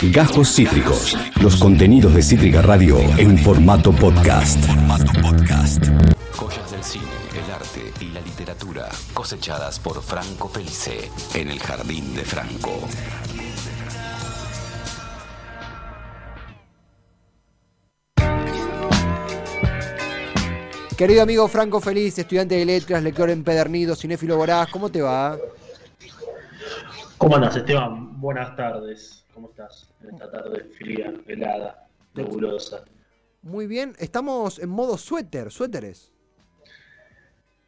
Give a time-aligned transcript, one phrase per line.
[0.00, 1.18] Gajos Cítricos.
[1.42, 4.64] Los contenidos de Cítrica Radio en formato podcast.
[6.36, 12.14] Joyas del cine, el arte y la literatura cosechadas por Franco Felice en el Jardín
[12.14, 12.86] de Franco.
[20.96, 25.36] Querido amigo Franco Feliz, estudiante de letras, lector empedernido, cinéfilo voraz, ¿cómo te va?
[27.18, 28.20] ¿Cómo andas, Esteban?
[28.20, 29.17] Buenas tardes.
[29.38, 32.84] ¿Cómo estás en esta tarde fría, helada, nebulosa?
[33.42, 36.12] Muy bien, estamos en modo suéter, suéteres.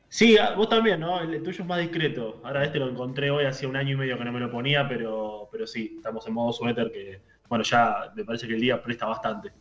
[0.09, 1.21] Sí, ah, vos también, ¿no?
[1.21, 2.41] El tuyo es más discreto.
[2.43, 4.89] Ahora este lo encontré hoy, hacía un año y medio que no me lo ponía,
[4.89, 8.83] pero, pero sí, estamos en modo suéter que, bueno, ya me parece que el día
[8.83, 9.53] presta bastante.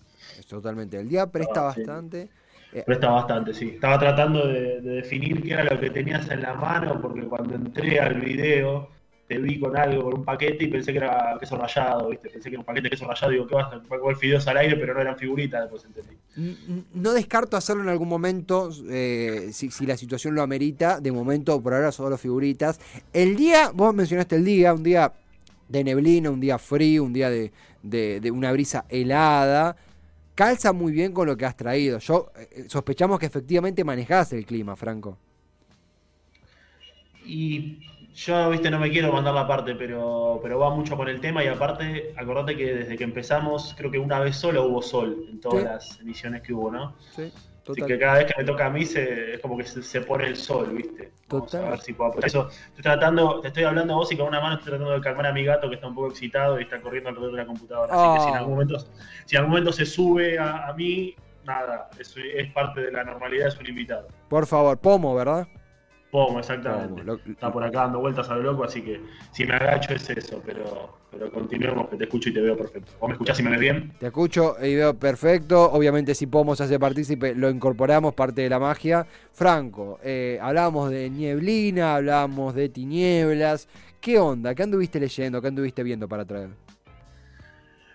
[0.49, 2.27] Totalmente, el día presta ah, bastante.
[2.73, 3.69] Eh, Presta bastante, sí.
[3.75, 7.99] Estaba tratando de, definir qué era lo que tenías en la mano, porque cuando entré
[7.99, 8.89] al video
[9.29, 12.31] te vi con algo, con un paquete y pensé que era queso rallado, ¿viste?
[12.31, 14.57] Pensé que era un paquete de queso rallado, digo, ¿qué vas a comer fideos al
[14.57, 14.75] aire?
[14.75, 16.17] Pero no eran figuritas, después entendí.
[16.95, 21.75] No descarto hacerlo en algún momento, eh, si, la situación lo amerita, de momento por
[21.75, 22.79] ahora solo figuritas.
[23.13, 25.13] El día, vos mencionaste el día, un día
[25.67, 27.51] de neblina, un día frío, un día de,
[27.83, 29.75] de una brisa helada
[30.33, 31.99] calza muy bien con lo que has traído.
[31.99, 35.17] Yo eh, sospechamos que efectivamente manejás el clima, Franco.
[37.25, 37.79] Y
[38.13, 41.43] yo, viste, no me quiero mandar la parte, pero, pero va mucho con el tema
[41.43, 45.39] y aparte, acordate que desde que empezamos, creo que una vez solo hubo sol en
[45.39, 46.95] todas las emisiones que hubo, ¿no?
[47.15, 47.31] Sí.
[47.71, 50.25] Así que cada vez que me toca a mí se, es como que se, pone
[50.25, 51.11] el sol, ¿viste?
[51.27, 51.65] Total.
[51.65, 52.11] a ver si puedo.
[52.13, 54.93] Por eso estoy tratando, te estoy hablando a vos y con una mano estoy tratando
[54.93, 57.37] de calmar a mi gato que está un poco excitado y está corriendo alrededor de
[57.37, 57.93] la computadora.
[57.93, 61.15] Así que si en algún momento, si en algún momento se sube a, a mí,
[61.45, 64.07] nada, es, es parte de la normalidad, es un invitado.
[64.29, 65.47] Por favor, Pomo, ¿verdad?
[66.11, 67.03] Pomo, exactamente.
[67.29, 68.99] Está por acá dando vueltas a lo loco, así que
[69.31, 72.91] si me agacho es eso, pero, pero continuemos, que te escucho y te veo perfecto.
[72.99, 73.93] ¿Vos me escuchás y me ves bien?
[73.99, 75.71] Te escucho y veo perfecto.
[75.71, 79.05] Obviamente, si Pomo se hace partícipe, lo incorporamos, parte de la magia.
[79.31, 83.67] Franco, eh, hablábamos de nieblina, hablábamos de tinieblas.
[84.01, 84.55] ¿Qué onda?
[84.55, 85.41] ¿Qué anduviste leyendo?
[85.41, 86.49] ¿Qué anduviste viendo para traer?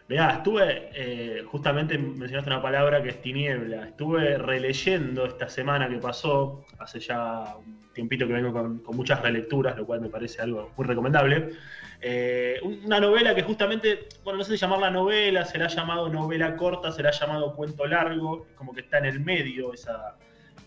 [0.07, 5.97] Mirá, estuve, eh, justamente mencionaste una palabra que es tiniebla, estuve releyendo esta semana que
[5.97, 10.73] pasó, hace ya un tiempito que vengo con, muchas relecturas, lo cual me parece algo
[10.77, 11.51] muy recomendable,
[12.01, 16.09] eh, una novela que justamente, bueno, no sé si llamarla novela, se la ha llamado
[16.11, 20.17] novela corta, se la ha llamado cuento largo, como que está en el medio esa,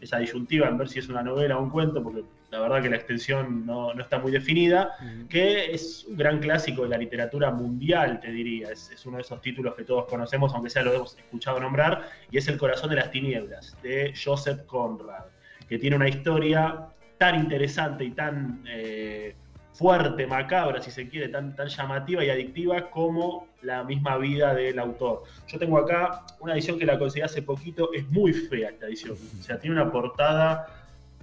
[0.02, 2.90] esa disyuntiva en ver si es una novela o un cuento, porque la verdad que
[2.90, 4.96] la extensión no, está muy definida,
[5.30, 8.72] que es un gran clásico de la literatura mundial, te diría.
[8.72, 12.38] Es, uno de esos títulos que todos conocemos, aunque sea lo hemos escuchado nombrar, y
[12.38, 15.26] es El corazón de las tinieblas, de Joseph Conrad,
[15.68, 16.88] que tiene una historia
[17.18, 19.36] tan interesante y tan eh,
[19.74, 24.80] fuerte, macabra, si se quiere, tan, tan llamativa y adictiva como la misma vida del
[24.80, 25.24] autor.
[25.48, 29.18] Yo tengo acá una edición que la conseguí hace poquito, es muy fea esta edición,
[29.40, 30.68] o sea, tiene una portada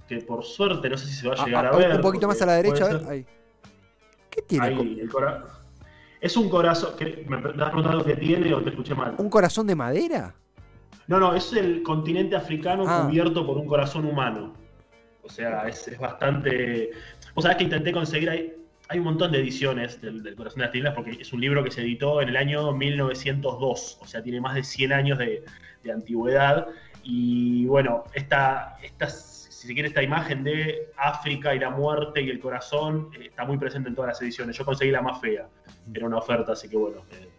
[0.07, 1.95] que por suerte no sé si se va a ah, llegar a, ah, ver.
[1.95, 3.07] Un poquito más a la derecha, a ver.
[3.09, 3.25] Ahí.
[4.29, 4.65] ¿Qué tiene?
[4.65, 5.09] Ahí, el
[6.21, 6.93] es un corazón.
[7.27, 9.13] ¿Me has preguntado qué tiene o te escuché mal?
[9.17, 10.33] ¿Un corazón de madera?
[11.07, 13.03] No, no, es el continente africano ah.
[13.05, 14.53] cubierto por un corazón humano.
[15.25, 16.91] O sea, es, es bastante.
[17.33, 18.29] Vos sabés que intenté conseguir.
[18.29, 18.53] Hay,
[18.87, 21.71] hay un montón de ediciones del, Corazón de las Tinieblas porque es un libro que
[21.71, 23.97] se editó en el año 1902.
[24.01, 25.43] O sea, tiene más de 100 años de,
[25.83, 26.67] de antigüedad.
[27.03, 32.29] Y bueno, esta, estas si se quiere, esta imagen de África y la muerte y
[32.29, 34.57] el corazón eh, está muy presente en todas las ediciones.
[34.57, 35.47] Yo conseguí la más fea,
[35.93, 37.29] era una oferta, así que bueno, eh,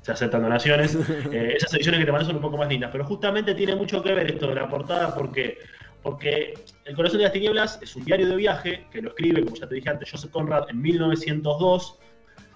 [0.00, 0.96] se aceptan donaciones.
[1.30, 4.02] Eh, esas ediciones que te mandan son un poco más lindas, pero justamente tiene mucho
[4.02, 5.58] que ver esto de la portada porque,
[6.02, 6.54] porque
[6.88, 9.68] El corazón de las tinieblas es un diario de viaje que lo escribe, como ya
[9.68, 11.98] te dije antes, Joseph Conrad en 1902.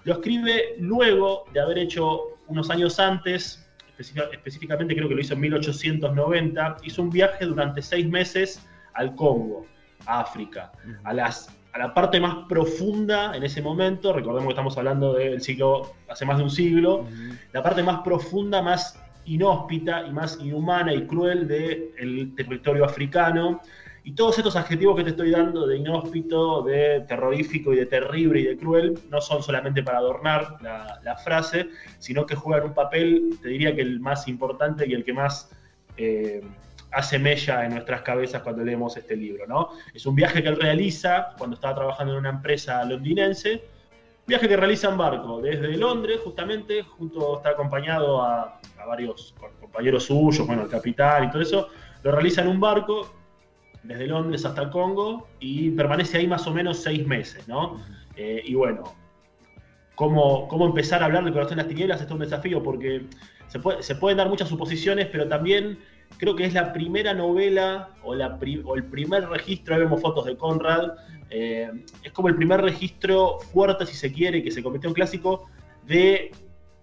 [0.05, 3.63] Lo escribe luego de haber hecho unos años antes,
[3.99, 9.67] específicamente creo que lo hizo en 1890, hizo un viaje durante seis meses al Congo,
[10.07, 10.71] a África,
[11.03, 15.43] a, las, a la parte más profunda en ese momento, recordemos que estamos hablando del
[15.43, 17.05] siglo, hace más de un siglo,
[17.51, 23.61] la parte más profunda, más inhóspita y más inhumana y cruel del territorio africano.
[24.05, 28.41] Y todos estos adjetivos que te estoy dando de inhóspito, de terrorífico y de terrible
[28.41, 31.69] y de cruel no son solamente para adornar la, frase,
[31.99, 35.49] sino que juegan un papel, te diría que el más importante y el que más
[35.95, 36.41] eh,
[36.91, 39.47] hace mella en nuestras cabezas cuando leemos este libro.
[39.47, 39.69] ¿no?
[39.93, 43.63] Es un viaje que él realiza cuando estaba trabajando en una empresa londinense,
[44.27, 50.45] viaje que realiza en barco, desde Londres justamente, junto está acompañado a, varios compañeros suyos,
[50.45, 51.69] bueno, el capitán y todo eso,
[52.03, 53.22] lo realiza en un barco
[53.83, 57.81] desde Londres hasta Congo y permanece ahí más o menos seis meses, ¿no?
[58.15, 58.83] Eh, y bueno,
[59.95, 63.05] cómo, cómo empezar a hablar del corazón de las tinieblas es todo un desafío, porque
[63.47, 65.79] se, se pueden dar muchas suposiciones, pero también
[66.17, 70.25] creo que es la primera novela o, la o el primer registro, ahí vemos fotos
[70.25, 70.93] de Conrad,
[71.29, 71.71] eh,
[72.03, 75.47] es como el primer registro fuerte, si se quiere, que se convirtió en clásico,
[75.85, 76.31] de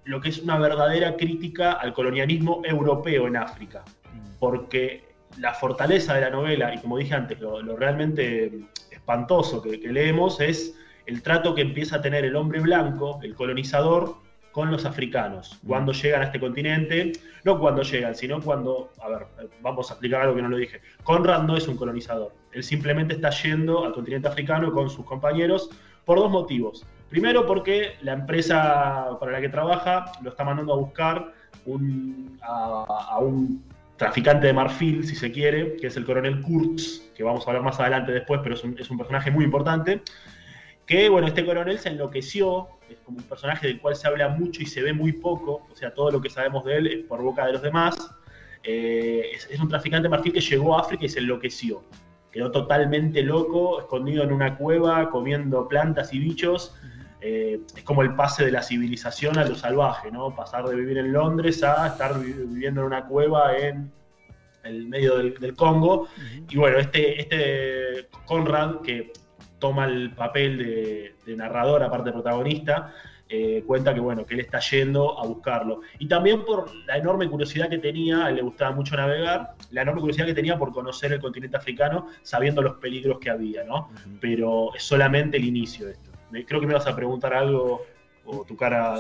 [0.05, 3.85] lo que es una verdadera crítica al colonialismo europeo en África.
[4.39, 8.53] Porque la fortaleza de la novela, y como dije antes, lo, realmente
[8.91, 10.75] espantoso que, que leemos es
[11.07, 14.17] el trato que empieza a tener el hombre blanco, el colonizador,
[14.53, 15.69] con los africanos, mm.
[15.69, 17.13] cuando llegan a este continente,
[17.45, 19.27] no cuando llegan, sino cuando, a ver,
[19.63, 23.15] vamos a explicar algo que no lo dije, Conrad no es un colonizador, él simplemente
[23.15, 25.71] está yendo al continente africano con sus compañeros
[26.05, 26.85] por dos motivos.
[27.09, 31.33] Primero porque la empresa para la que trabaja lo está mandando a buscar
[32.43, 33.63] a, un
[34.01, 37.63] traficante de marfil, si se quiere, que es el coronel Kurtz, que vamos a hablar
[37.63, 40.01] más adelante después, pero es un, personaje muy importante,
[40.87, 44.63] que bueno, este coronel se enloqueció, es como un personaje del cual se habla mucho
[44.63, 47.21] y se ve muy poco, o sea, todo lo que sabemos de él es por
[47.21, 47.95] boca de los demás.
[48.63, 51.85] Eh, es, un traficante marfil que llegó a África y se enloqueció.
[52.33, 56.75] Quedó totalmente loco, escondido en una cueva, comiendo plantas y bichos.
[57.21, 60.35] Eh, es como el pase de la civilización a lo salvaje, ¿no?
[60.35, 63.93] Pasar de vivir en Londres a estar viviendo en una cueva en
[64.65, 66.09] el medio del, Congo.
[66.49, 69.13] Y bueno, este, este Conrad, que
[69.59, 70.59] toma el papel
[71.27, 72.93] de, narrador, aparte de protagonista,
[73.29, 75.83] eh, cuenta que bueno, que él está yendo a buscarlo.
[76.01, 79.83] Y también por la enorme curiosidad que tenía, a él le gustaba mucho navegar, la
[79.83, 83.91] enorme curiosidad que tenía por conocer el continente africano, sabiendo los peligros que había, ¿no?
[84.21, 86.10] Pero es solamente el inicio de esto.
[86.47, 87.85] Creo que me vas a preguntar algo
[88.25, 88.95] o tu cara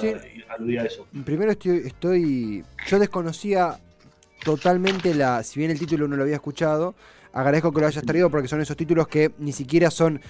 [0.48, 1.06] aludía a eso.
[1.24, 3.78] Primero estoy, estoy, yo desconocía
[4.44, 6.94] totalmente la, si bien el título no lo había escuchado,
[7.32, 10.20] agradezco que lo hayas traído porque son esos títulos que ni siquiera son,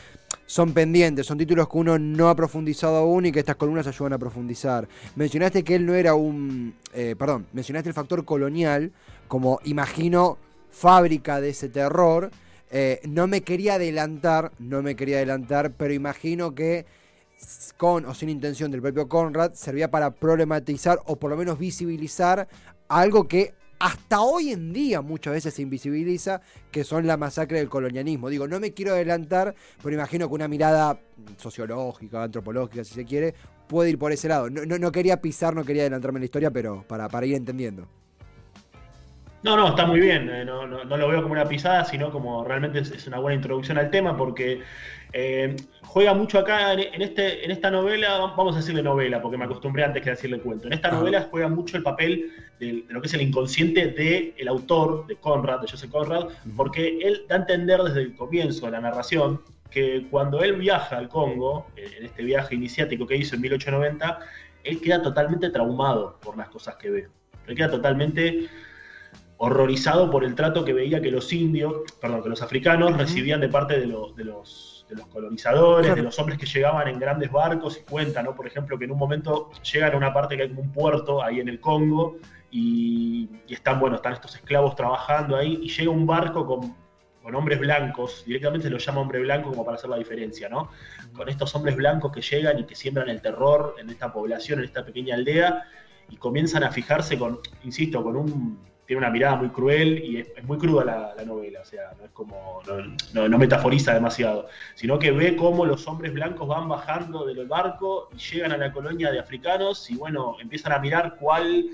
[0.46, 4.12] son pendientes, son títulos que uno no ha profundizado aún y que estas columnas ayudan
[4.14, 4.88] a profundizar.
[5.16, 8.92] Mencionaste que él no era un, eh, perdón, mencionaste el factor colonial
[9.28, 10.38] como imagino
[10.70, 12.30] fábrica de ese terror.
[12.70, 16.86] Eh, no me quería adelantar, no me quería adelantar, pero imagino que
[17.76, 22.46] con o sin intención del propio Conrad servía para problematizar o por lo menos visibilizar
[22.88, 27.70] algo que hasta hoy en día muchas veces se invisibiliza, que son la masacre del
[27.70, 28.28] colonialismo.
[28.28, 31.00] Digo, no me quiero adelantar, pero imagino que una mirada
[31.38, 33.34] sociológica, antropológica, si se quiere,
[33.66, 34.50] puede ir por ese lado.
[34.50, 37.88] No, no, quería pisar, no quería adelantarme en la historia, pero para, para ir entendiendo.
[39.42, 40.28] No, no, está muy bien.
[40.28, 43.78] Eh, no, no, lo veo como una pisada, sino como realmente es, una buena introducción
[43.78, 44.62] al tema, porque
[45.12, 49.44] eh, juega mucho acá en, este, en esta novela, vamos a decirle novela, porque me
[49.44, 50.66] acostumbré antes que decirle cuento.
[50.66, 54.48] En esta novela juega mucho el papel de, lo que es el inconsciente del el
[54.48, 58.72] autor, de Conrad, de Joseph Conrad, porque él da a entender desde el comienzo de
[58.72, 59.40] la narración
[59.70, 64.18] que cuando él viaja al Congo, eh, en este viaje iniciático que hizo en 1890,
[64.64, 67.08] él queda totalmente traumado por las cosas que ve.
[67.46, 68.48] Él queda totalmente
[69.42, 73.48] horrorizado por el trato que veía que los indios, perdón, que los africanos recibían de
[73.48, 77.90] parte de, los, de, los, colonizadores, de los hombres que llegaban en grandes barcos y
[77.90, 78.34] cuentan, ¿no?
[78.34, 81.22] Por ejemplo, que en un momento llegan a una parte que hay como un puerto
[81.22, 82.18] ahí en el Congo
[82.50, 86.76] y, están, bueno, están estos esclavos trabajando ahí y llega un barco con,
[87.22, 90.70] con hombres blancos, directamente se lo llama hombre blanco como para hacer la diferencia, ¿no?
[91.14, 94.66] Con estos hombres blancos que llegan y que siembran el terror en esta población, en
[94.66, 95.64] esta pequeña aldea
[96.10, 100.42] y comienzan a fijarse con, insisto, con un tiene una mirada muy cruel y es,
[100.42, 102.60] muy cruda la, novela, o sea, no es como,
[103.12, 108.18] no, metaforiza demasiado, sino que ve cómo los hombres blancos van bajando del barco y
[108.18, 111.66] llegan a la colonia de africanos y bueno, empiezan a mirar cuál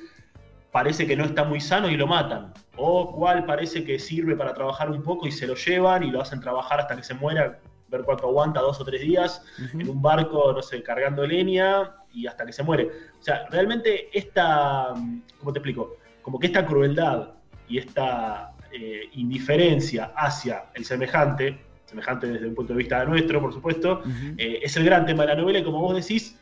[0.71, 4.53] parece que no está muy sano y lo matan, o cuál parece que sirve para
[4.53, 7.61] trabajar un poco y se lo llevan y lo hacen trabajar hasta que se muera,
[7.89, 9.43] ver cuánto aguanta, dos o tres días,
[9.73, 12.91] en un barco, no sé, cargando leña y hasta que se muere.
[13.19, 14.93] O sea, realmente esta,
[15.39, 15.97] ¿cómo te explico?
[16.27, 17.29] Como que esta crueldad
[17.69, 23.53] y esta eh, indiferencia hacia el semejante, semejante desde un punto de vista nuestro, por
[23.53, 24.03] supuesto,
[24.37, 26.37] eh, es el gran tema de la novela y como vos decís,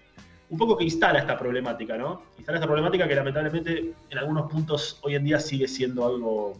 [0.48, 2.22] un poco que instala esta problemática, ¿no?
[2.38, 6.54] Instala esta problemática que lamentablemente en algunos puntos hoy en día sigue siendo algo,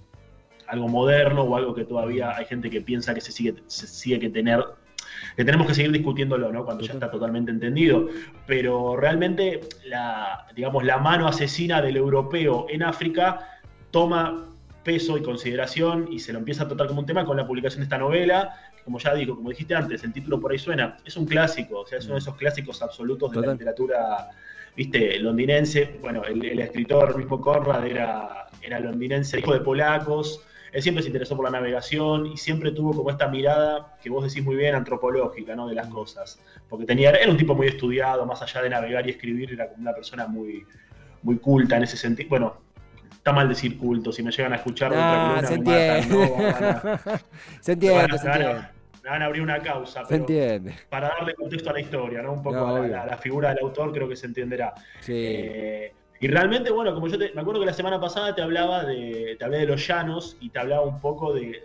[0.66, 4.20] algo moderno o algo que todavía hay gente que piensa que se sigue, se sigue
[4.20, 4.62] que tener
[5.36, 6.64] que tenemos que seguir discutiéndolo, ¿no?
[6.64, 8.08] Cuando ya está totalmente entendido.
[8.46, 13.48] Pero realmente la, digamos, la mano asesina del europeo en África
[13.90, 14.48] toma
[14.84, 17.80] peso y consideración y se lo empieza a tratar como un tema con la publicación
[17.80, 18.54] de esta novela,
[18.84, 21.86] como ya digo, como dijiste antes, el título por ahí suena, es un clásico, o
[21.86, 24.28] sea, es uno de esos clásicos absolutos de la literatura,
[24.76, 25.98] viste, londinense.
[26.02, 31.36] Bueno, el, escritor mismo Conrad era, era londinense, hijo de polacos, él siempre se interesó
[31.36, 35.54] por la navegación y siempre tuvo como esta mirada que vos decís muy bien, antropológica,
[35.54, 35.68] ¿no?
[35.68, 36.40] De las cosas.
[36.68, 39.82] Porque tenía, era un tipo muy estudiado, más allá de navegar y escribir, era como
[39.82, 40.66] una persona muy,
[41.22, 42.28] muy culta en ese sentido.
[42.28, 42.56] Bueno,
[43.12, 46.02] está mal decir culto, si me llegan a escuchar ah, se, entiende.
[47.60, 48.08] se entiende.
[48.10, 50.02] se entiende me van a abrir una causa.
[50.08, 50.74] Pero se entiende.
[50.88, 52.32] Para darle contexto a la historia, ¿no?
[52.32, 54.72] Un poco a, la, figura del autor, creo que se entenderá.
[55.00, 55.12] Sí.
[55.14, 55.92] Eh,
[56.24, 59.36] y realmente, bueno, como yo te, me acuerdo que la semana pasada te hablaba de,
[59.38, 61.60] te hablé de los llanos y te hablaba un poco del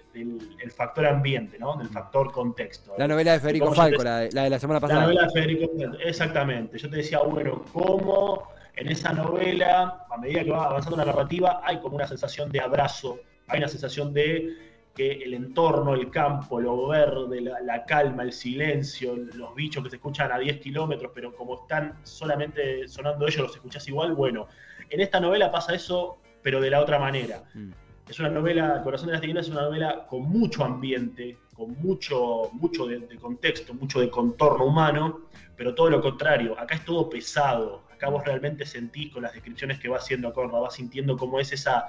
[0.75, 1.77] factor ambiente, ¿no?
[1.77, 2.93] Del factor contexto.
[2.97, 4.99] La novela de Federico Falco, la, de, la, semana pasada.
[4.99, 5.71] La novela de Federico
[6.03, 6.77] exactamente.
[6.77, 11.61] Yo te decía, bueno, cómo en esa novela, a medida que va avanzando la narrativa,
[11.63, 14.57] hay como una sensación de abrazo, hay una sensación de
[14.95, 19.95] que el entorno, el campo, lo verde, la, calma, el silencio, los bichos que se
[19.95, 24.47] escuchan a 10 kilómetros, pero como están solamente sonando ellos, los escuchas igual, bueno,
[24.89, 27.43] en esta novela pasa eso, pero de la otra manera.
[27.53, 27.71] Mm.
[28.09, 32.49] Es una novela, Corazón de las Tinieblas es una novela con mucho ambiente, con mucho,
[32.53, 37.83] mucho de, contexto, mucho de contorno humano, pero todo lo contrario, acá es todo pesado,
[37.93, 41.53] acá vos realmente sentís con las descripciones que va haciendo Conrad, vas sintiendo cómo es
[41.53, 41.85] esa,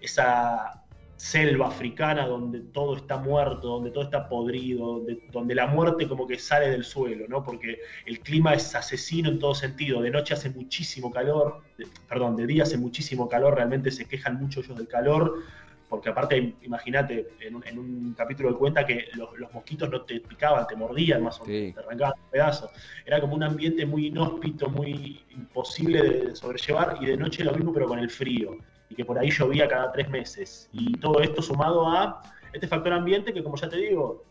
[0.00, 0.85] esa
[1.16, 6.38] selva africana donde todo está muerto, donde todo está podrido, donde, la muerte como que
[6.38, 7.42] sale del suelo, ¿no?
[7.42, 10.02] Porque el clima es asesino en todo sentido.
[10.02, 11.62] De noche hace muchísimo calor,
[12.08, 15.42] perdón, de día hace muchísimo calor, realmente se quejan mucho ellos del calor,
[15.88, 20.76] porque aparte, imagínate, en un, capítulo de cuenta que los, mosquitos no te picaban, te
[20.76, 22.70] mordían más o menos, te arrancaban pedazos.
[23.06, 27.72] Era como un ambiente muy inhóspito, muy imposible de sobrellevar, y de noche lo mismo,
[27.72, 28.58] pero con el frío
[28.88, 30.68] y que por ahí llovía cada tres meses.
[30.72, 34.24] Y todo esto sumado a este factor ambiente que, como ya te digo,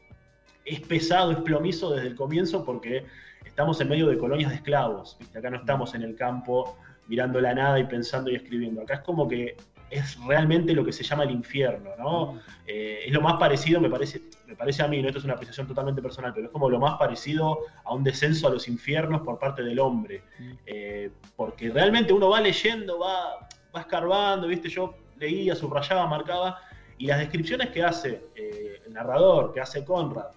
[0.63, 3.05] es pesado, es plomizo desde el comienzo porque
[3.45, 5.17] estamos en medio de colonias de esclavos.
[5.19, 5.37] ¿viste?
[5.37, 8.81] Acá no estamos en el campo mirando la nada y pensando y escribiendo.
[8.81, 9.55] Acá es como que
[9.89, 12.39] es realmente lo que se llama el infierno, ¿no?
[12.65, 15.07] Eh, es lo más parecido, me parece, me parece a mí, ¿no?
[15.07, 18.47] esto es una apreciación totalmente personal, pero es como lo más parecido a un descenso
[18.47, 20.23] a los infiernos por parte del hombre.
[20.65, 24.69] Eh, porque realmente uno va leyendo, va, va escarbando, ¿viste?
[24.69, 26.59] Yo leía, subrayaba, marcaba,
[26.97, 30.27] y las descripciones que hace eh, el narrador, que hace Conrad,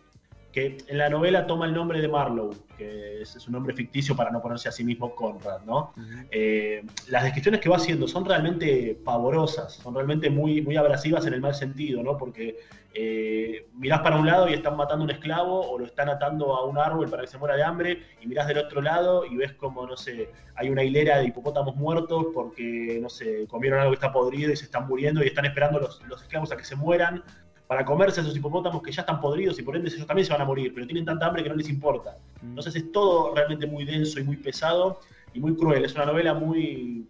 [0.59, 4.31] que en la novela toma el nombre de Marlowe, que es, un nombre ficticio para
[4.31, 5.93] no ponerse a sí mismo Conrad, ¿no?
[6.31, 11.35] Eh, las descripciones que va haciendo son realmente pavorosas, son realmente muy, muy abrasivas en
[11.35, 12.17] el mal sentido, ¿no?
[12.17, 12.59] Porque
[12.95, 16.55] eh, mirás para un lado y están matando a un esclavo o lo están atando
[16.57, 19.37] a un árbol para que se muera de hambre y mirás del otro lado y
[19.37, 23.93] ves como, no sé, hay una hilera de hipopótamos muertos porque, no sé, comieron algo
[23.93, 26.65] que está podrido y se están muriendo y están esperando los, los esclavos a que
[26.65, 27.23] se mueran
[27.69, 30.33] para comerse a esos hipopótamos que ya están podridos y por ende ellos también se
[30.33, 32.17] van a morir, pero tienen tanta hambre que no les importa.
[32.41, 32.49] Mm.
[32.49, 35.01] Entonces es todo realmente muy denso y muy pesado
[35.35, 35.85] y muy cruel.
[35.85, 37.07] Es una novela muy,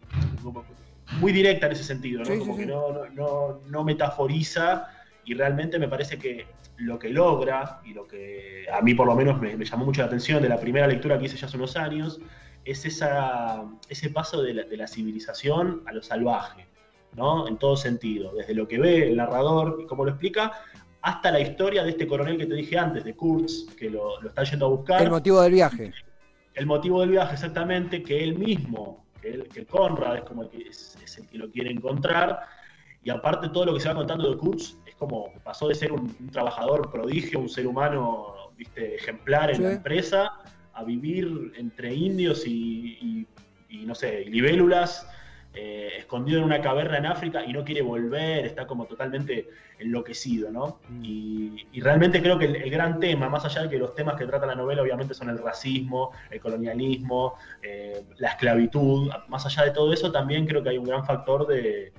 [1.21, 2.38] muy directa en ese sentido, ¿no?
[2.41, 4.88] Como que no, no, metaforiza
[5.25, 6.47] y realmente me parece que
[6.77, 10.09] lo que logra y lo que a mí por lo menos me, llamó mucho la
[10.09, 12.21] atención de la primera lectura que hice ya hace unos años
[12.65, 16.67] es esa, ese paso de la, de la civilización a lo salvaje.
[17.17, 17.49] ¿No?
[17.49, 20.53] En todo sentido, desde lo que ve el narrador y cómo lo explica,
[21.03, 24.45] hasta la historia de este coronel que te dije antes, de Kurtz, que lo, está
[24.45, 25.03] yendo a buscar.
[25.03, 25.93] El motivo del viaje.
[26.55, 30.69] El motivo del viaje, exactamente, que él mismo, que, que Conrad es como el que
[30.69, 32.41] es, el que lo quiere encontrar.
[33.03, 35.93] Y aparte todo lo que se va contando de Kurtz es como pasó de ser
[35.93, 38.97] un, trabajador prodigio, un ser humano ¿viste?
[38.97, 40.33] ejemplar en la empresa,
[40.75, 43.27] a vivir entre indios y,
[43.69, 45.07] y no sé, libélulas
[45.61, 49.49] eh, escondido en una caverna en África y no quiere volver, está como totalmente
[49.81, 50.79] enloquecido, ¿no?
[50.88, 51.05] Mm.
[51.05, 54.47] Y, realmente creo que el, gran tema, más allá de que los temas que trata
[54.47, 59.93] la novela obviamente son el racismo, el colonialismo, eh, la esclavitud, más allá de todo
[59.93, 61.93] eso también creo que hay un gran factor de,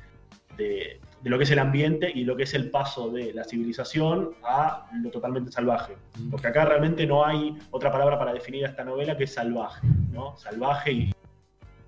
[0.55, 4.35] de, lo que es el ambiente y lo que es el paso de la civilización
[4.41, 5.97] a lo totalmente salvaje.
[6.17, 6.29] Mm.
[6.29, 9.85] Porque acá realmente no hay otra palabra para definir a esta novela que es salvaje,
[10.13, 10.37] ¿no?
[10.37, 11.11] Salvaje y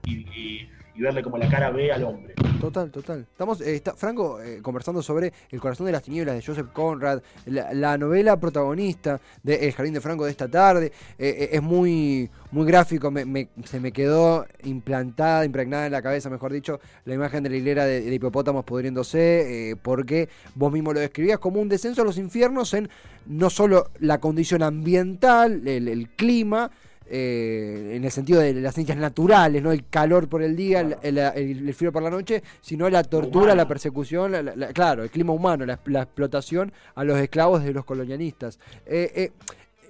[0.06, 2.34] y verle como la cara ve al hombre.
[2.62, 3.22] Total, total.
[3.22, 7.20] Estamos, eh, está, Franco, eh, conversando sobre El corazón de las tinieblas de Joseph Conrad,
[7.48, 10.92] la, novela protagonista de El jardín de Franco de esta tarde.
[11.18, 13.12] Eh, es muy, muy gráfico,
[13.64, 17.86] se me quedó implantada, impregnada en la cabeza, mejor dicho, la imagen de la hilera
[17.86, 22.90] de, hipopótamos pudriéndose, porque vos mismo lo describías como un descenso a los infiernos en
[23.26, 26.70] no solo la condición ambiental, el clima,
[27.14, 31.74] eh, en el sentido de las ciencias naturales, no el calor por el día, el,
[31.74, 34.34] frío por la noche, sino la tortura, la persecución,
[34.74, 38.60] claro, el clima humano, la, explotación a los esclavos de los colonialistas.
[38.86, 39.32] Eh, eh,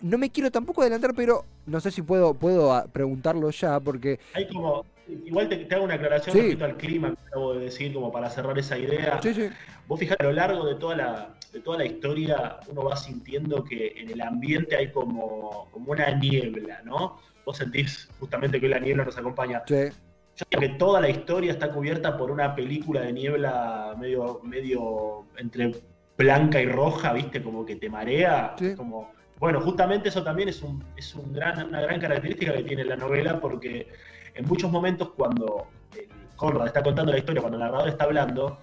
[0.02, 4.20] no me quiero tampoco adelantar, pero no sé si puedo, puedo preguntarlo ya, porque...
[4.34, 4.84] Hay como,
[5.26, 8.58] Igual te, hago una aclaración respecto al clima que acabo de decir, como para cerrar
[8.58, 9.20] esa idea.
[9.88, 13.64] Vos fijate, a lo largo de toda la, de toda la historia, uno va sintiendo
[13.64, 17.20] que en el ambiente hay como, como una niebla, ¿no?
[17.46, 19.64] Vos sentís justamente que la niebla nos acompaña.
[19.68, 19.90] Sí.
[20.38, 25.26] Yo creo que toda la historia está cubierta por una película de niebla medio, medio
[25.38, 25.74] entre
[26.18, 27.44] blanca y roja, ¿viste?
[27.44, 28.56] Como que te marea.
[28.78, 32.86] Como, bueno, justamente eso también es, un, es un gran, una gran característica que tiene
[32.86, 33.88] la novela porque
[34.34, 35.68] en muchos momentos cuando
[36.36, 38.60] Conrad está contando la historia, cuando el narrador está hablando,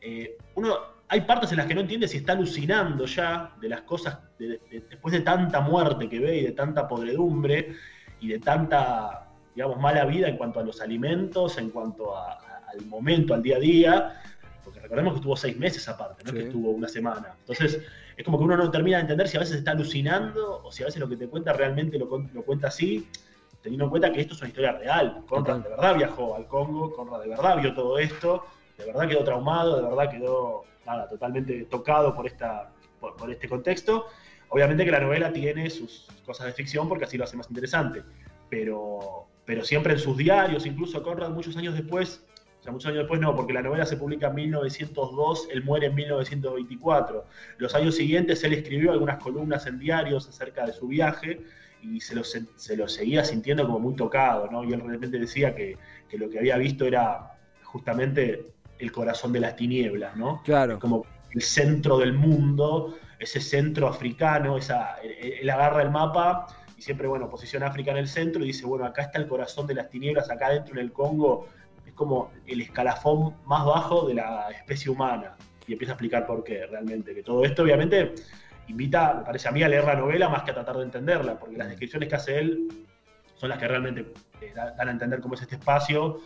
[0.00, 3.82] eh, uno hay partes en las que no entiende si está alucinando ya de las
[3.82, 7.74] cosas, después de tanta muerte que ve y de tanta podredumbre
[8.20, 13.34] y de tanta, digamos, mala vida en cuanto a los alimentos, en cuanto al momento,
[13.34, 14.22] al día a día,
[14.64, 17.34] porque recordemos que estuvo seis meses aparte, no es que estuvo una semana.
[17.38, 17.80] Entonces,
[18.16, 20.82] es como que uno no termina de entender si a veces está alucinando o si
[20.82, 23.08] a veces lo que te cuenta realmente lo, lo cuenta así
[23.62, 25.24] teniendo en cuenta que esto es una historia real.
[25.28, 28.44] Conrad de verdad viajó al Congo, Conrad de verdad vio todo esto,
[28.78, 34.06] de verdad quedó traumado, de verdad quedó nada, totalmente tocado por, esta, por, este contexto.
[34.48, 38.02] Obviamente que la novela tiene sus cosas de ficción porque así lo hace más interesante,
[38.48, 42.24] pero, pero siempre en sus diarios, incluso Conrad muchos años después,
[42.60, 45.86] o sea, muchos años después no, porque la novela se publica en 1902, él muere
[45.86, 47.24] en 1924.
[47.58, 51.40] Los años siguientes él escribió algunas columnas en diarios acerca de su viaje
[51.82, 54.64] y se lo, se lo seguía sintiendo como muy tocado, ¿no?
[54.64, 55.76] Y él realmente decía que,
[56.08, 60.42] que, lo que había visto era justamente el corazón de las tinieblas, ¿no?
[60.44, 60.78] Claro.
[60.78, 67.08] Como el centro del mundo, ese centro africano, esa, él agarra el mapa y siempre,
[67.08, 69.88] bueno, posiciona África en el centro y dice, bueno, acá está el corazón de las
[69.88, 71.46] tinieblas, acá dentro en el Congo
[71.86, 75.36] es como el escalafón más bajo de la especie humana.
[75.66, 78.14] Y empieza a explicar por qué realmente, que todo esto obviamente
[78.68, 81.38] invita, me parece a mí, a leer la novela más que a tratar de entenderla,
[81.38, 82.68] porque las descripciones que hace él
[83.34, 86.20] son las que realmente eh, dan a entender cómo es este espacio,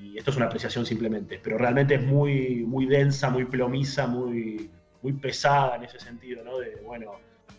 [0.00, 4.70] y esto es una apreciación simplemente, pero realmente es muy, muy densa, muy plomiza, muy,
[5.02, 6.58] muy pesada en ese sentido, ¿no?
[6.58, 7.12] De, bueno,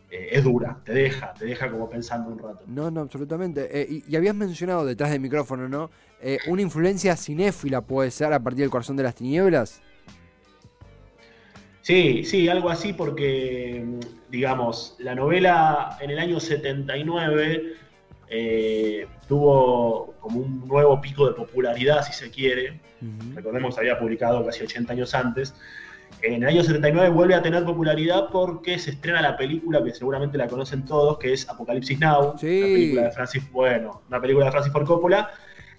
[0.10, 2.64] eh, es dura, te deja, te deja como pensando un rato.
[2.68, 3.70] No, no, absolutamente.
[3.72, 5.90] Eh, y, habías mencionado detrás del micrófono, ¿no?
[6.46, 9.82] una influencia cinéfila puede ser a partir del corazón de las tinieblas.
[11.82, 13.84] Sí, sí, algo así porque,
[14.30, 17.74] digamos, la novela en el año 79
[18.34, 22.80] eh, tuvo como un nuevo pico de popularidad, si se quiere.
[23.36, 25.54] Recordemos que había publicado casi 80 años antes.
[26.22, 30.38] En el año 79 vuelve a tener popularidad porque se estrena la película que seguramente
[30.38, 32.60] la conocen todos, que es Apocalipsis Now, sí.
[32.60, 35.32] una película de Francis, bueno, una película de Francis Ford Coppola,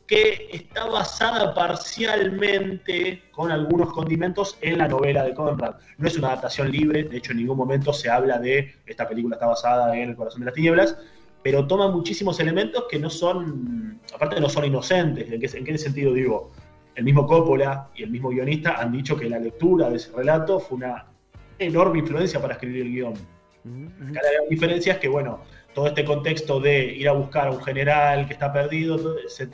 [0.06, 5.76] que está basada parcialmente con algunos condimentos en la novela de Conrad.
[5.96, 9.36] No es una adaptación libre, de hecho en ningún momento se habla de esta película
[9.36, 10.98] está basada en El corazón de las tinieblas,
[11.42, 15.54] pero toma muchísimos elementos que no son, aparte no son inocentes.
[15.54, 16.52] ¿En qué, sentido digo?
[16.94, 20.60] El mismo Coppola y el mismo guionista han dicho que la lectura de ese relato
[20.60, 21.06] fue una
[21.58, 23.14] enorme influencia para escribir el guion.
[24.08, 25.40] Acá la diferencia es que, bueno,
[25.74, 29.48] todo este contexto de ir a buscar a un general que está perdido se,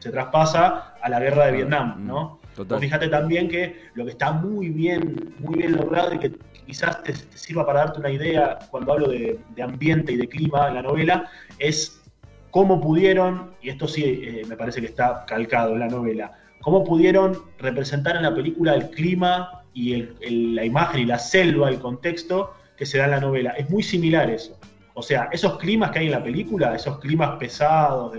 [0.00, 2.40] se, traspasa a la guerra de Vietnam, ¿no?
[2.80, 6.32] fíjate también que lo que está muy bien, muy bien logrado y que
[6.66, 10.74] quizás te, sirva para darte una idea cuando hablo de, ambiente y de clima en
[10.74, 12.02] la novela, es
[12.50, 16.84] cómo pudieron, y esto sí eh, me parece que está calcado en la novela, cómo
[16.84, 20.08] pudieron representar en la película el clima y
[20.52, 23.50] la imagen y la selva, el contexto que se da en la novela.
[23.50, 24.58] Es muy similar eso.
[24.94, 28.14] O sea, esos climas que hay en la película, esos climas pesados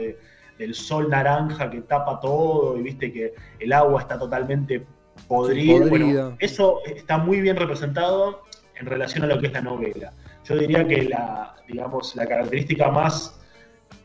[0.58, 4.86] del sol naranja que tapa todo y viste que el agua está totalmente
[5.28, 5.86] podrida.
[5.88, 8.44] Bueno, eso está muy bien representado
[8.76, 10.14] en relación a lo que es la novela.
[10.46, 13.40] Yo diría que la, digamos, la característica más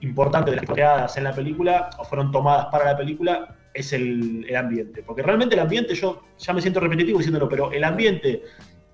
[0.00, 4.44] importante de las creadas en la película, o fueron tomadas para la película, es el,
[4.48, 5.02] el, ambiente.
[5.02, 8.42] Porque realmente el ambiente, yo ya me siento repetitivo diciéndolo, pero el ambiente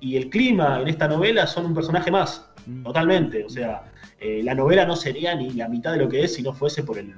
[0.01, 2.48] y el clima en esta novela son un personaje más.
[2.66, 2.83] Mm.
[2.85, 3.44] Totalmente.
[3.44, 3.85] O sea,
[4.21, 6.83] eh, la novela no sería ni la mitad de lo que es si no fuese
[6.83, 7.14] por el,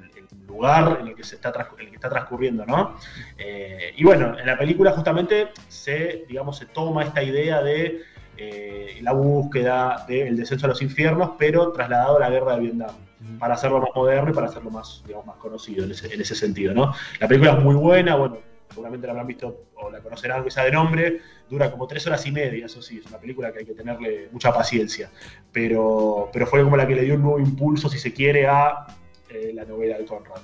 [0.47, 2.95] lugar en el que se está, el que está transcurriendo, ¿no?
[3.37, 8.01] Eh, y bueno, en la película justamente se, digamos, se toma esta idea de
[8.37, 12.91] eh, la búsqueda del descenso a los infiernos, pero trasladado a la guerra de Vietnam,
[13.39, 16.35] para hacerlo más moderno y para hacerlo más, digamos, más conocido en ese, en ese
[16.35, 16.93] sentido, ¿no?
[17.19, 18.37] La película es muy buena, bueno,
[18.71, 22.31] seguramente la habrán visto o la conocerán sea de nombre, dura como tres horas y
[22.31, 25.11] media, eso sí, es una película que hay que tenerle mucha paciencia,
[25.51, 28.87] pero, pero fue como la que le dio un nuevo impulso, si se quiere, a
[29.33, 30.41] eh, la novela de Conrad.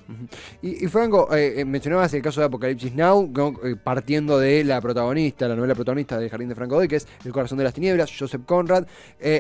[0.62, 3.32] Y, Franco, eh, mencionabas el caso de Apocalipsis Now,
[3.84, 7.34] partiendo de la protagonista, la novela protagonista de Jardín de Franco Doy, que es El
[7.34, 8.88] corazón de las tinieblas, Joseph Conrad.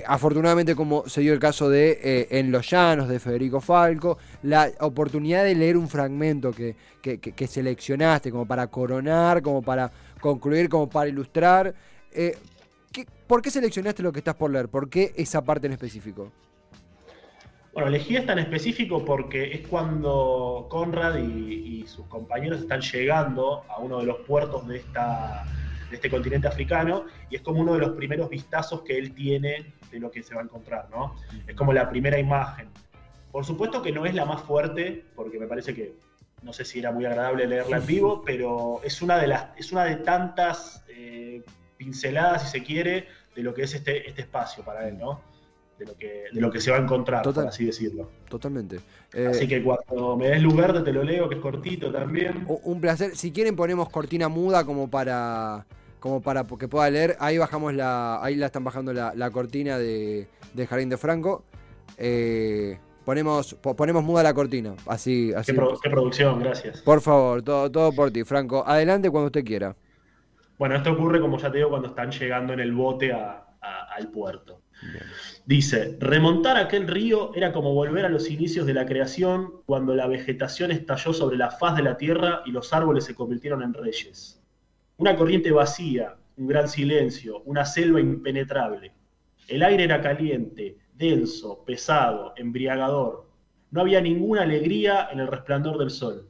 [0.05, 5.43] afortunadamente, como se dio el caso de En los llanos, de Federico Falco, la oportunidad
[5.43, 11.09] de leer un fragmento que, que seleccionaste como para coronar, como para concluir, como para
[11.09, 11.73] ilustrar.
[13.27, 14.67] ¿Por qué seleccionaste lo que estás por leer?
[14.67, 16.31] ¿Por qué esa parte en específico?
[17.77, 23.77] Bueno, elegí esta en específico porque es cuando Conrad y, sus compañeros están llegando a
[23.77, 25.45] uno de los puertos de, esta,
[25.91, 29.73] de este continente africano y es como uno de los primeros vistazos que él tiene
[29.91, 31.15] de lo que se va a encontrar, ¿no?
[31.45, 32.67] Es como la primera imagen.
[33.31, 35.93] Por supuesto que no es la más fuerte, porque me parece que
[36.41, 39.71] no sé si era muy agradable leerla en vivo, pero es una de las, es
[39.71, 41.43] una de tantas eh,
[41.77, 45.21] pinceladas, si se quiere, de lo que es este, este espacio para él, ¿no?
[45.77, 48.09] De lo que, de lo que se va a encontrar, por así decirlo.
[48.29, 48.77] Totalmente.
[49.11, 52.45] así eh, que cuando me des luz verde te lo leo, que es cortito también.
[52.47, 53.15] Un placer.
[53.15, 55.65] Si quieren ponemos cortina muda como para
[55.99, 57.15] como para que pueda leer.
[57.19, 61.43] Ahí bajamos la, ahí la están bajando la, cortina de, de, Jardín de Franco.
[61.97, 64.75] Eh, ponemos, ponemos muda la cortina.
[64.85, 65.53] Así, así.
[65.53, 66.81] Qué, producción, gracias.
[66.81, 68.63] Por favor, todo, todo por ti, Franco.
[68.65, 69.75] Adelante cuando usted quiera.
[70.57, 74.61] Bueno, esto ocurre, como ya te digo, cuando están llegando en el bote al puerto.
[75.45, 80.07] Dice, remontar aquel río era como volver a los inicios de la creación, cuando la
[80.07, 84.41] vegetación estalló sobre la faz de la tierra y los árboles se convirtieron en reyes.
[84.97, 88.91] Una corriente vacía, un gran silencio, una selva impenetrable.
[89.47, 93.29] El aire era caliente, denso, pesado, embriagador.
[93.71, 96.29] No había ninguna alegría en el resplandor del sol.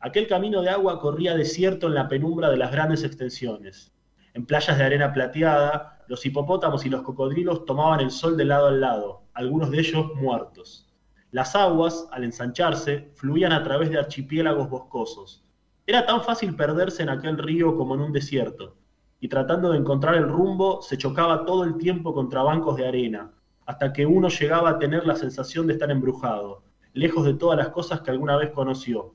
[0.00, 3.92] Aquel camino de agua corría desierto en la penumbra de las grandes extensiones.
[4.34, 8.66] En playas de arena plateada, los hipopótamos y los cocodrilos tomaban el sol de lado
[8.66, 10.92] al lado, algunos de ellos muertos.
[11.30, 15.44] Las aguas, al ensancharse, fluían a través de archipiélagos boscosos.
[15.86, 18.74] Era tan fácil perderse en aquel río como en un desierto,
[19.20, 23.30] y tratando de encontrar el rumbo se chocaba todo el tiempo contra bancos de arena,
[23.64, 27.68] hasta que uno llegaba a tener la sensación de estar embrujado, lejos de todas las
[27.68, 29.14] cosas que alguna vez conoció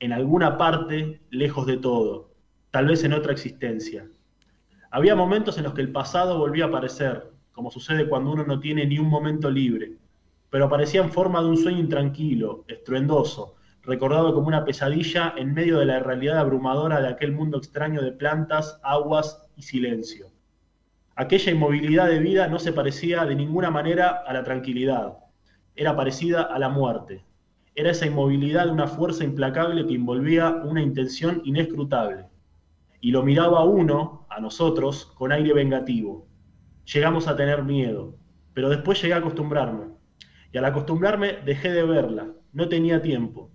[0.00, 2.30] en alguna parte, lejos de todo,
[2.70, 4.08] tal vez en otra existencia.
[4.90, 8.60] Había momentos en los que el pasado volvía a aparecer, como sucede cuando uno no
[8.60, 9.92] tiene ni un momento libre,
[10.50, 15.78] pero aparecía en forma de un sueño intranquilo, estruendoso, recordado como una pesadilla en medio
[15.78, 20.28] de la realidad abrumadora de aquel mundo extraño de plantas, aguas y silencio.
[21.16, 25.14] Aquella inmovilidad de vida no se parecía de ninguna manera a la tranquilidad,
[25.74, 27.24] era parecida a la muerte,
[27.74, 32.26] era esa inmovilidad de una fuerza implacable que envolvía una intención inescrutable.
[33.00, 36.26] Y lo miraba uno, a nosotros, con aire vengativo.
[36.92, 38.16] Llegamos a tener miedo,
[38.54, 39.86] pero después llegué a acostumbrarme.
[40.52, 43.50] Y al acostumbrarme dejé de verla, no tenía tiempo.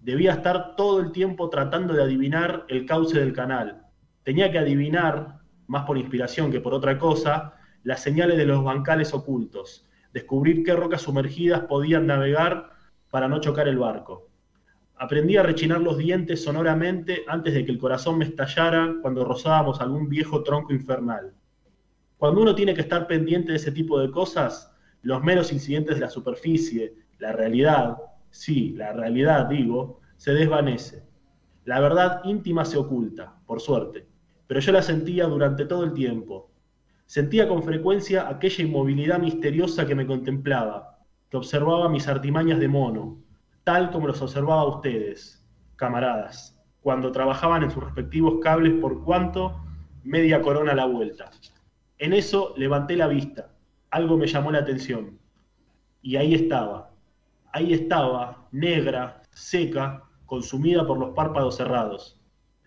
[0.00, 3.82] Debía estar todo el tiempo tratando de adivinar el cauce del canal.
[4.22, 9.12] Tenía que adivinar, más por inspiración que por otra cosa, las señales de los bancales
[9.14, 12.70] ocultos, descubrir qué rocas sumergidas podían navegar
[13.10, 14.30] para no chocar el barco.
[14.98, 19.78] Aprendí a rechinar los dientes sonoramente antes de que el corazón me estallara cuando rozábamos
[19.82, 21.34] algún viejo tronco infernal.
[22.16, 26.00] Cuando uno tiene que estar pendiente de ese tipo de cosas, los meros incidentes de
[26.00, 27.98] la superficie, la realidad,
[28.30, 31.04] sí, la realidad digo, se desvanece.
[31.66, 34.06] La verdad íntima se oculta, por suerte,
[34.46, 36.50] pero yo la sentía durante todo el tiempo.
[37.04, 43.25] Sentía con frecuencia aquella inmovilidad misteriosa que me contemplaba, que observaba mis artimañas de mono,
[43.66, 49.60] tal como los observaba a ustedes, camaradas, cuando trabajaban en sus respectivos cables por cuanto
[50.04, 51.32] media corona la vuelta.
[51.98, 53.50] En eso levanté la vista,
[53.90, 55.18] algo me llamó la atención.
[56.00, 56.92] Y ahí estaba,
[57.52, 62.20] ahí estaba, negra, seca, consumida por los párpados cerrados.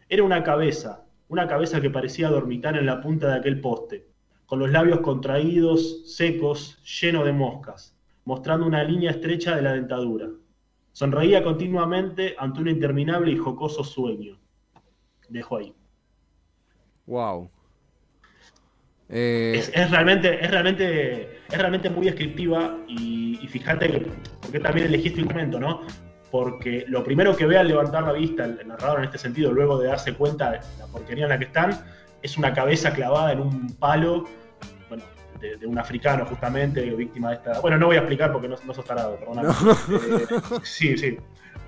[0.09, 4.09] Era una cabeza, una cabeza que parecía dormitar en la punta de aquel poste,
[4.45, 10.27] con los labios contraídos, secos, lleno de moscas mostrando una línea estrecha de la dentadura.
[10.91, 14.37] Sonreía continuamente ante un interminable y jocoso sueño.
[15.29, 15.73] Dejo ahí.
[17.05, 17.49] Wow.
[19.09, 24.07] Eh, es, realmente, es, realmente, es realmente muy descriptiva y, fíjate que,
[24.39, 25.81] porque también elegiste un momento, ¿no?
[26.29, 29.79] Porque lo primero que ve al levantar la vista, el narrador en este sentido, luego
[29.79, 31.83] de darse cuenta de la porquería en la que están,
[32.21, 34.25] es una cabeza clavada en un palo
[35.39, 37.59] de, un africano justamente, víctima de esta...
[37.61, 39.49] Bueno, no voy a explicar porque no, no sos tarado, perdóname.
[39.49, 40.25] Eh,
[40.63, 41.17] sí, sí.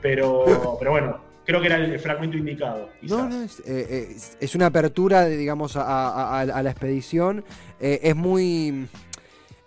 [0.02, 2.90] Pero, pero bueno, creo que era el fragmento indicado.
[3.02, 7.44] No, no, es, eh, es, una apertura, digamos, a, la expedición.
[7.80, 8.88] Eh, es muy...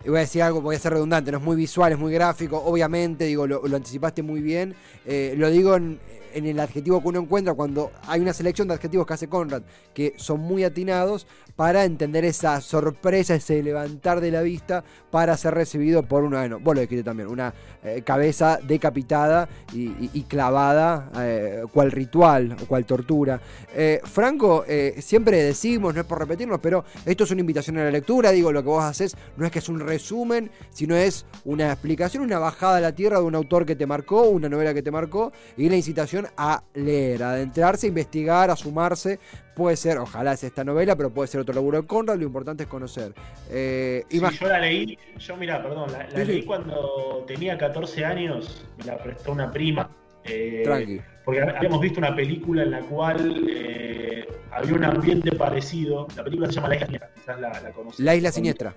[0.07, 2.62] voy a decir algo, voy a ser redundante, no es muy visual, es muy gráfico,
[2.64, 4.75] obviamente, digo, lo, anticipaste muy bien.
[5.07, 5.99] Eh, lo digo en,
[6.35, 9.62] en el adjetivo que uno encuentra cuando hay una selección de adjetivos que hace Conrad
[9.94, 15.55] que son muy atinados para entender esa sorpresa, ese levantar de la vista para ser
[15.55, 21.62] recibido por una, bueno, vos lo dijiste también, una eh, cabeza decapitada y, clavada, eh,
[21.73, 23.40] cual ritual o cual tortura.
[23.73, 24.64] Eh, Franco,
[24.99, 28.51] siempre decimos, no es por repetirnos, pero esto es una invitación a la lectura, digo,
[28.51, 32.38] lo que vos haces no es que es un resumen, sino es una explicación, una
[32.38, 35.33] bajada a la tierra de un autor que te marcó, una novela que te marcó,
[35.57, 39.19] y la incitación a leer, a adentrarse, a investigar, a sumarse.
[39.55, 42.65] Puede ser, ojalá sea esta novela, pero puede ser otro laburo de Conrad, lo importante
[42.65, 43.13] es conocer.
[43.51, 48.99] Eh, yo la leí, yo mira, perdón, la, leí cuando tenía 14 años, me la
[48.99, 49.89] prestó una prima.
[50.25, 51.01] Eh, Tranqui.
[51.25, 56.07] Porque habíamos visto una película en la cual eh, había un ambiente parecido.
[56.17, 58.75] La película se llama La Isla Siniestra, quizás la, la La Isla Siniestra.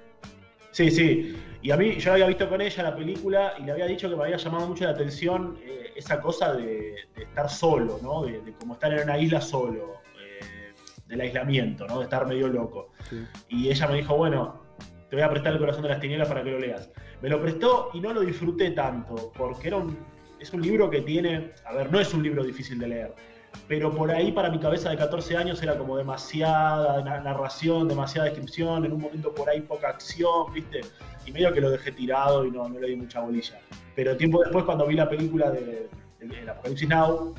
[0.71, 1.35] Sí, sí.
[1.61, 4.15] Y a mí, yo había visto con ella la película y le había dicho que
[4.15, 8.23] me había llamado mucho la atención eh, esa cosa de, estar solo, ¿no?
[8.23, 10.73] De, de, como estar en una isla solo, eh,
[11.07, 11.99] del aislamiento, ¿no?
[11.99, 12.91] De estar medio loco.
[13.49, 14.61] Y ella me dijo, bueno,
[15.09, 16.89] te voy a prestar el corazón de las tinieblas para que lo leas.
[17.21, 19.97] Me lo prestó y no lo disfruté tanto, porque era un,
[20.39, 23.15] es un libro que tiene, a ver, no es un libro difícil de leer
[23.67, 28.85] pero por ahí para mi cabeza de 14 años era como demasiada narración, demasiada descripción,
[28.85, 30.81] en un momento por ahí poca acción, ¿viste?
[31.27, 33.59] Y medio que lo dejé tirado y no, no le di mucha bolilla.
[33.95, 37.35] Pero tiempo después, cuando vi la película de, de, Apocalipsis Now,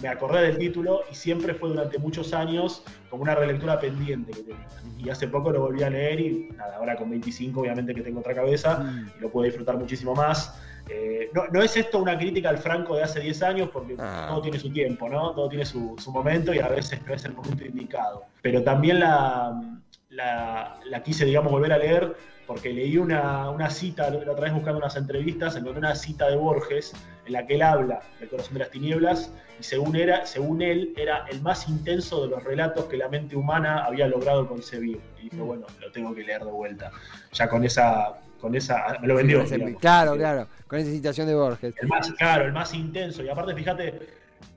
[0.00, 4.42] me acordé del título y siempre fue durante muchos años como una relectura pendiente que
[4.42, 4.66] tenía.
[4.98, 8.20] Y hace poco lo volví a leer y nada, ahora con 25 obviamente que tengo
[8.20, 9.10] otra cabeza mm.
[9.18, 10.58] y lo puedo disfrutar muchísimo más.
[10.88, 14.26] Eh, no, es esto una crítica al Franco de hace 10 años, porque ah.
[14.28, 15.32] todo tiene su tiempo, ¿no?
[15.32, 18.24] Todo tiene su, momento y a veces no es el momento indicado.
[18.42, 22.16] Pero también la, la, quise, digamos, volver a leer
[22.52, 26.36] porque leí una, una, cita, la otra vez buscando unas entrevistas, encontré una cita de
[26.36, 26.92] Borges
[27.24, 30.92] en la que él habla del corazón de las tinieblas y según, era, según él
[30.98, 35.00] era el más intenso de los relatos que la mente humana había logrado concebir.
[35.18, 35.46] Y dije, mm.
[35.46, 36.90] bueno, lo tengo que leer de vuelta.
[37.32, 38.98] Ya con esa con esa.
[39.00, 39.42] Me lo vendió.
[39.80, 41.74] claro, claro, con esa citación de Borges.
[41.80, 43.22] El más, claro, el más intenso.
[43.22, 43.98] Y aparte, fíjate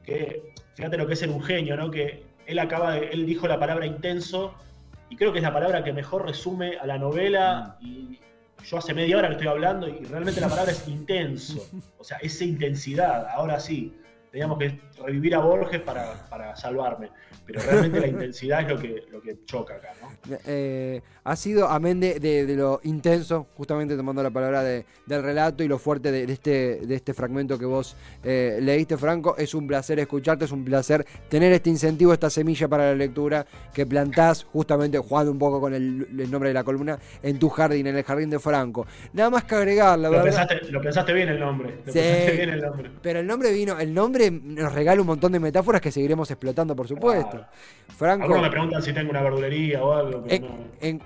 [0.04, 0.54] que.
[0.74, 1.90] Fíjate lo que es ser un genio, ¿no?
[1.90, 4.54] Que él acaba de, él dijo la palabra intenso,
[5.10, 7.78] y creo que es la palabra que mejor resume a la novela.
[7.82, 7.86] Mm.
[7.86, 8.20] Y
[8.66, 11.68] yo hace media hora que estoy hablando, y realmente la palabra es intenso.
[11.98, 13.96] O sea, esa intensidad, ahora sí.
[14.36, 17.10] Teníamos que revivir a Borges para, para salvarme
[17.46, 20.38] pero realmente la intensidad es lo que, lo que choca acá, ¿no?
[20.48, 25.64] Eh, ha sido, amén de, de, lo intenso, justamente tomando la palabra de, del relato
[25.64, 29.68] y lo fuerte de, este, de este fragmento que vos eh, leíste, Franco, es un
[29.68, 34.44] placer escucharte, es un placer tener este incentivo, esta semilla para la lectura que plantás,
[34.44, 38.04] justamente jugando un poco con el, nombre de la columna, en tu jardín, en el
[38.04, 38.88] jardín de Franco.
[39.14, 40.48] Nada más que agregar, la lo verdad.
[40.48, 41.78] Pensaste, lo pensaste bien el nombre.
[41.86, 42.00] sí,
[42.36, 42.92] bien el nombre.
[43.02, 46.76] Pero el nombre vino, el nombre nos regala un montón de metáforas que seguiremos explotando,
[46.76, 47.46] por supuesto.
[47.98, 48.24] Franco.
[48.24, 50.26] Algunos me preguntan si tengo una verdulería o algo.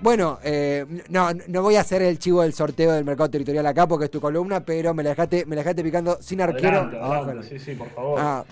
[0.00, 3.86] bueno, eh, no, no voy a hacer el chivo del sorteo del mercado territorial acá
[3.86, 6.90] porque es tu columna, pero me la dejaste, me la dejaste picando sin arquero.
[7.42, 8.18] sí, sí, por favor.
[8.20, 8.44] Ah,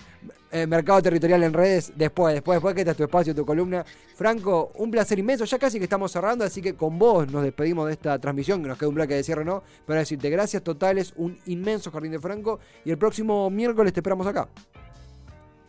[0.51, 3.85] eh, mercado territorial en redes, después, después, después que está tu espacio, tu columna.
[4.15, 7.87] Franco, un placer inmenso, ya casi que estamos cerrando, así que con vos nos despedimos
[7.87, 9.63] de esta transmisión, que nos queda un bloque de cierre, ¿no?
[9.85, 14.25] Para decirte gracias totales, un inmenso jardín de Franco, y el próximo miércoles te esperamos
[14.25, 14.47] acá.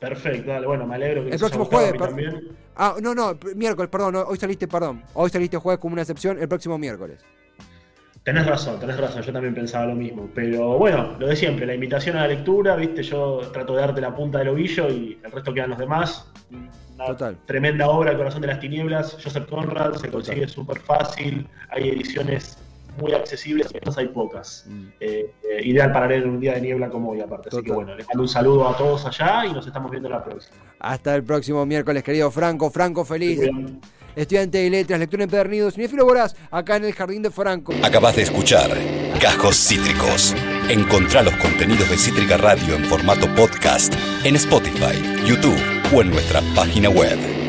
[0.01, 2.49] Perfecto, dale, bueno, me alegro que El próximo jueves también.
[2.75, 5.03] Ah, no, no, miércoles, perdón, hoy saliste, perdón.
[5.13, 7.21] Hoy saliste jueves como una excepción, el próximo miércoles.
[8.23, 10.29] Tenés razón, tenés razón, yo también pensaba lo mismo.
[10.35, 14.01] Pero bueno, lo de siempre, la invitación a la lectura, viste, yo trato de darte
[14.01, 16.27] la punta del ovillo y el resto quedan los demás.
[17.07, 17.35] Total.
[17.47, 22.59] tremenda obra, El corazón de las tinieblas, Joseph Conrad, se consigue súper fácil, hay ediciones
[23.01, 24.67] muy accesibles, estas hay pocas.
[24.69, 24.87] Mm.
[25.01, 27.49] Eh, eh, ideal para leer en un día de niebla como hoy, aparte.
[27.51, 30.23] Así que bueno, les mando un saludo a todos allá y nos estamos viendo la
[30.23, 30.57] próxima.
[30.79, 32.71] Hasta el próximo miércoles, querido Franco.
[32.71, 33.41] Franco, feliz.
[34.17, 37.73] Estudiante de letras, lectura empedernidos, Cinefilo Voraz, acá en el Jardín de Franco.
[37.83, 38.71] Acabas de escuchar
[39.21, 40.35] Cajos Cítricos.
[40.69, 43.95] Encontrá los contenidos de Cítrica Radio en formato podcast
[44.25, 45.61] en Spotify, YouTube
[45.95, 47.40] o en nuestra página web.